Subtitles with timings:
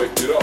[0.00, 0.39] picked it up.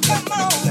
[0.00, 0.61] come on.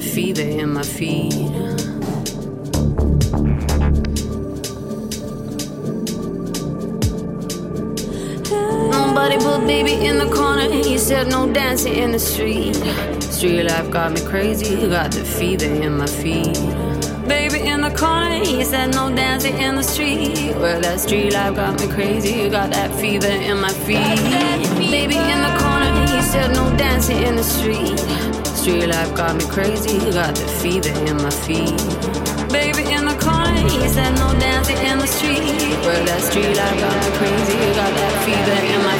[0.00, 1.34] Fever in my feet.
[8.90, 10.68] Nobody put baby in the corner.
[10.70, 12.76] He said no dancing in the street.
[13.22, 14.74] Street life got me crazy.
[14.74, 16.58] You got the fever in my feet.
[17.28, 20.56] Baby in the corner, he said no dancing in the street.
[20.56, 22.40] Well, that street life got me crazy.
[22.40, 24.18] You got that fever in my feet.
[24.90, 28.49] Baby in the corner, he said no dancing in the street.
[28.60, 29.96] Street life got me crazy.
[30.12, 31.80] Got the fever in my feet.
[32.52, 35.40] Baby in the corner, he said no dancing in the street.
[35.80, 37.56] Well, that street life got me crazy.
[37.72, 38.99] Got that fever in my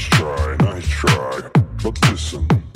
[0.00, 2.69] Congratulations.